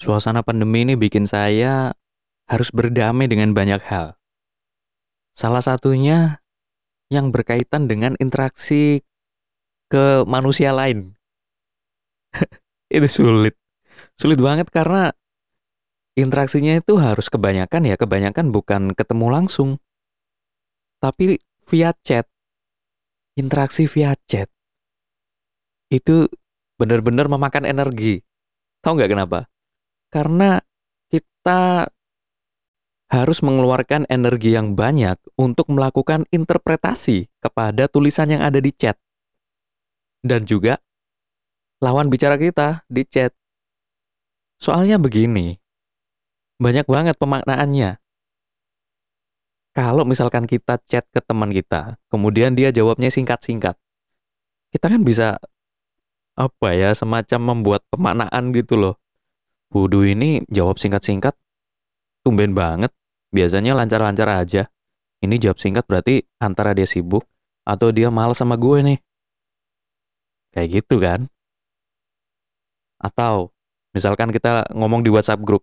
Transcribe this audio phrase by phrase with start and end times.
[0.00, 1.92] Suasana pandemi ini bikin saya
[2.48, 4.16] harus berdamai dengan banyak hal.
[5.36, 6.40] Salah satunya
[7.12, 9.04] yang berkaitan dengan interaksi
[9.92, 11.20] ke manusia lain.
[12.96, 13.52] itu sulit.
[14.16, 15.12] Sulit banget karena
[16.16, 19.70] interaksinya itu harus kebanyakan ya, kebanyakan bukan ketemu langsung.
[21.04, 21.36] Tapi
[21.68, 22.24] via chat.
[23.36, 24.48] Interaksi via chat.
[25.92, 26.24] Itu
[26.80, 28.24] benar-benar memakan energi.
[28.80, 29.50] Tahu nggak kenapa?
[30.10, 30.58] Karena
[31.06, 31.86] kita
[33.10, 38.94] harus mengeluarkan energi yang banyak untuk melakukan interpretasi kepada tulisan yang ada di chat.
[40.22, 40.78] Dan juga
[41.82, 43.34] lawan bicara kita di chat.
[44.60, 45.58] Soalnya begini,
[46.60, 47.98] banyak banget pemaknaannya.
[49.70, 53.78] Kalau misalkan kita chat ke teman kita, kemudian dia jawabnya singkat-singkat,
[54.70, 55.40] kita kan bisa
[56.36, 58.94] apa ya semacam membuat pemaknaan gitu loh.
[59.70, 61.38] Wudu ini jawab singkat-singkat,
[62.26, 62.90] tumben banget.
[63.30, 64.66] Biasanya lancar-lancar aja.
[65.22, 67.22] Ini jawab singkat berarti antara dia sibuk
[67.62, 68.98] atau dia males sama gue nih.
[70.50, 71.30] Kayak gitu kan?
[72.98, 73.54] Atau
[73.94, 75.62] misalkan kita ngomong di WhatsApp grup.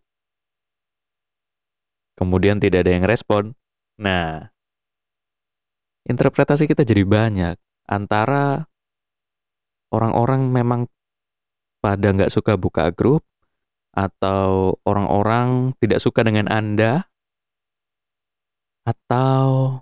[2.15, 3.59] Kemudian tidak ada yang respon.
[3.99, 4.47] Nah,
[6.07, 7.59] interpretasi kita jadi banyak.
[7.91, 8.71] Antara
[9.91, 10.87] orang-orang memang
[11.83, 13.27] pada nggak suka buka grup,
[13.97, 17.09] atau orang-orang tidak suka dengan Anda,
[18.85, 19.81] atau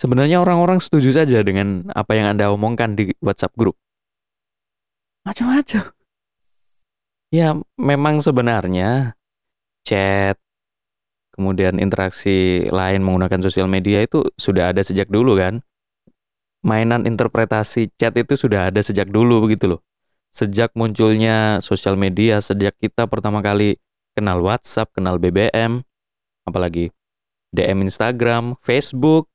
[0.00, 3.76] sebenarnya orang-orang setuju saja dengan apa yang Anda omongkan di WhatsApp grup.
[5.28, 5.92] Macam-macam.
[7.28, 9.12] Ya, memang sebenarnya
[9.84, 10.40] chat,
[11.36, 15.60] kemudian interaksi lain menggunakan sosial media itu sudah ada sejak dulu kan.
[16.64, 19.87] Mainan interpretasi chat itu sudah ada sejak dulu begitu loh
[20.32, 23.80] sejak munculnya sosial media, sejak kita pertama kali
[24.14, 25.82] kenal WhatsApp, kenal BBM,
[26.48, 26.90] apalagi
[27.54, 29.30] DM Instagram, Facebook,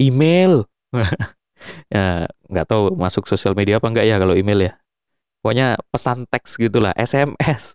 [0.00, 0.66] email.
[1.94, 4.72] ya nggak tahu masuk sosial media apa enggak ya kalau email ya.
[5.42, 7.74] Pokoknya pesan teks gitulah, SMS.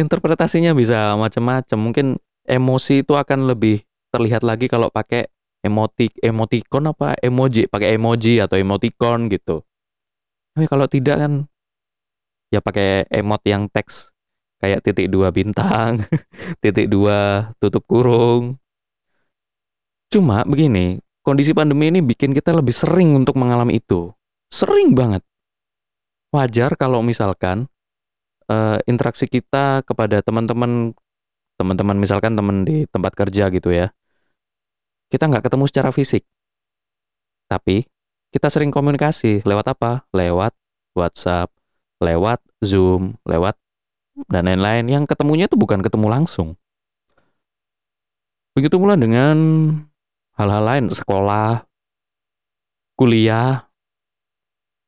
[0.00, 1.78] Interpretasinya bisa macam-macam.
[1.78, 2.06] Mungkin
[2.46, 3.82] emosi itu akan lebih
[4.14, 5.26] terlihat lagi kalau pakai
[5.60, 7.16] emotik emoticon apa?
[7.20, 9.62] Emoji pakai emoji atau emoticon gitu.
[10.56, 11.32] Tapi kalau tidak kan
[12.50, 14.10] ya pakai emot yang teks
[14.58, 16.02] kayak titik dua bintang
[16.62, 18.58] titik dua tutup kurung.
[20.10, 24.10] Cuma begini kondisi pandemi ini bikin kita lebih sering untuk mengalami itu.
[24.50, 25.22] Sering banget.
[26.34, 27.70] Wajar kalau misalkan
[28.50, 30.94] uh, interaksi kita kepada teman-teman
[31.58, 33.92] teman-teman misalkan teman di tempat kerja gitu ya
[35.10, 36.22] kita nggak ketemu secara fisik.
[37.50, 37.82] Tapi
[38.30, 40.06] kita sering komunikasi lewat apa?
[40.14, 40.54] Lewat
[40.94, 41.50] WhatsApp,
[41.98, 43.58] lewat Zoom, lewat
[44.30, 46.54] dan lain-lain yang ketemunya itu bukan ketemu langsung.
[48.54, 49.36] Begitu pula dengan
[50.38, 51.66] hal-hal lain, sekolah,
[52.94, 53.70] kuliah,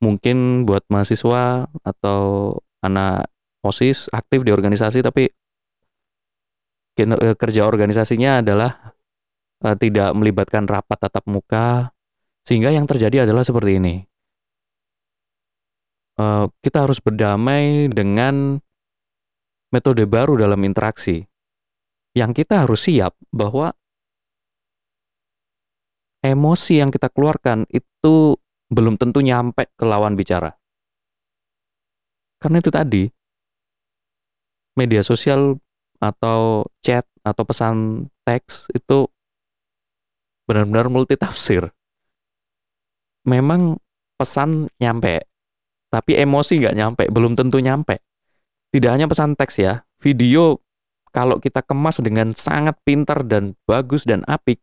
[0.03, 3.31] mungkin buat mahasiswa atau anak
[3.62, 5.31] OSIS aktif di organisasi tapi
[7.39, 8.81] kerja organisasinya adalah
[9.62, 11.94] uh, tidak melibatkan rapat tatap muka,
[12.42, 13.94] sehingga yang terjadi adalah seperti ini.
[16.18, 18.60] Uh, kita harus berdamai dengan
[19.72, 21.24] metode baru dalam interaksi.
[22.12, 23.72] Yang kita harus siap bahwa
[26.20, 28.36] emosi yang kita keluarkan itu
[28.68, 30.52] belum tentu nyampe ke lawan bicara.
[32.36, 33.04] Karena itu tadi,
[34.76, 35.56] media sosial
[36.02, 39.06] atau chat atau pesan teks itu
[40.52, 41.72] benar-benar multi tafsir.
[43.24, 43.80] Memang
[44.20, 45.24] pesan nyampe,
[45.88, 48.04] tapi emosi nggak nyampe, belum tentu nyampe.
[48.68, 50.60] Tidak hanya pesan teks ya, video
[51.08, 54.60] kalau kita kemas dengan sangat pintar dan bagus dan apik,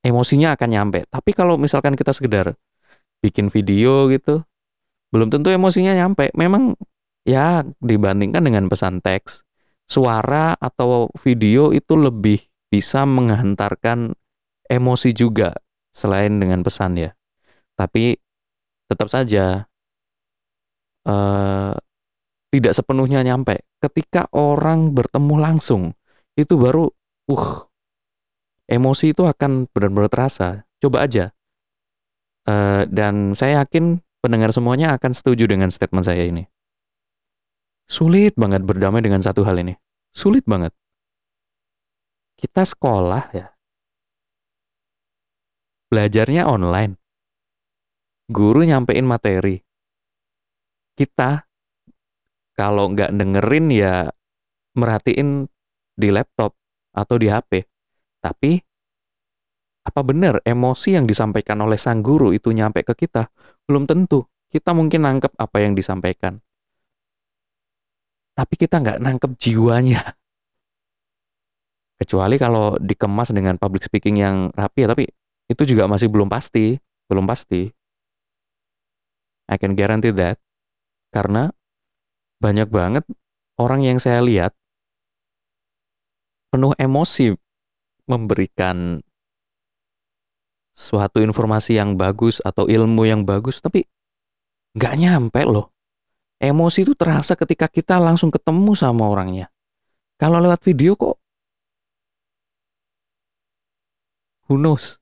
[0.00, 1.04] emosinya akan nyampe.
[1.12, 2.56] Tapi kalau misalkan kita sekedar
[3.20, 4.40] bikin video gitu,
[5.12, 6.32] belum tentu emosinya nyampe.
[6.32, 6.72] Memang
[7.28, 9.44] ya dibandingkan dengan pesan teks,
[9.84, 14.12] suara atau video itu lebih bisa menghantarkan
[14.68, 15.56] emosi juga
[15.92, 17.10] selain dengan pesan ya.
[17.74, 18.16] Tapi
[18.88, 19.68] tetap saja
[21.08, 21.74] uh,
[22.48, 23.64] tidak sepenuhnya nyampe.
[23.80, 25.82] Ketika orang bertemu langsung,
[26.36, 26.88] itu baru
[27.28, 27.68] uh
[28.68, 30.68] emosi itu akan benar-benar terasa.
[30.78, 31.32] Coba aja.
[32.48, 36.48] Uh, dan saya yakin pendengar semuanya akan setuju dengan statement saya ini.
[37.88, 39.76] Sulit banget berdamai dengan satu hal ini.
[40.12, 40.72] Sulit banget
[42.38, 43.52] kita sekolah ya
[45.90, 46.94] belajarnya online
[48.30, 49.58] guru nyampein materi
[50.94, 51.46] kita
[52.58, 54.10] kalau nggak dengerin ya
[54.74, 55.46] merhatiin
[55.94, 56.58] di laptop
[56.90, 57.62] atau di HP.
[58.18, 58.58] Tapi
[59.86, 63.30] apa benar emosi yang disampaikan oleh sang guru itu nyampe ke kita?
[63.62, 64.26] Belum tentu.
[64.50, 66.42] Kita mungkin nangkep apa yang disampaikan.
[68.34, 70.17] Tapi kita nggak nangkep jiwanya.
[71.98, 75.04] Kecuali kalau dikemas dengan public speaking yang rapi ya, tapi
[75.50, 76.78] itu juga masih belum pasti.
[77.10, 77.66] Belum pasti.
[79.48, 80.38] I can guarantee that.
[81.10, 81.50] Karena
[82.38, 83.02] banyak banget
[83.58, 84.54] orang yang saya lihat
[86.54, 87.34] penuh emosi
[88.06, 89.02] memberikan
[90.78, 93.82] suatu informasi yang bagus atau ilmu yang bagus, tapi
[94.78, 95.74] nggak nyampe loh.
[96.38, 99.50] Emosi itu terasa ketika kita langsung ketemu sama orangnya.
[100.14, 101.18] Kalau lewat video kok,
[104.48, 104.98] who knows?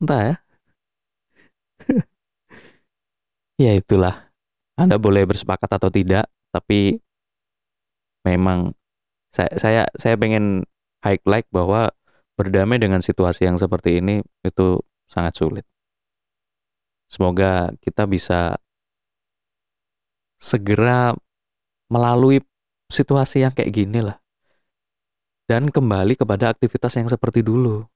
[0.00, 0.36] Entah ya.
[3.68, 4.30] ya itulah.
[4.78, 7.00] Anda boleh bersepakat atau tidak, tapi
[8.24, 8.76] memang
[9.32, 10.64] saya saya saya pengen
[11.04, 11.92] highlight bahwa
[12.36, 15.64] berdamai dengan situasi yang seperti ini itu sangat sulit.
[17.08, 18.58] Semoga kita bisa
[20.36, 21.14] segera
[21.88, 22.42] melalui
[22.90, 24.18] situasi yang kayak gini lah.
[25.46, 27.86] Dan kembali kepada aktivitas yang seperti dulu.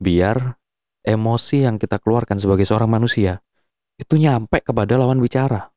[0.00, 0.56] Biar
[1.04, 3.44] emosi yang kita keluarkan sebagai seorang manusia
[4.00, 5.68] itu nyampe kepada lawan bicara.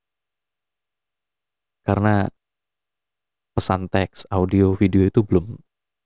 [1.83, 2.23] Karena
[3.51, 5.59] pesan teks, audio, video itu belum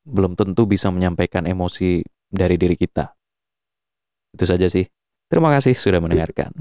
[0.07, 3.13] belum tentu bisa menyampaikan emosi dari diri kita.
[4.33, 4.87] Itu saja sih.
[5.27, 6.55] Terima kasih sudah mendengarkan.